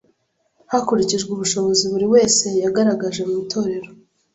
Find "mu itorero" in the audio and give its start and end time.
3.29-3.89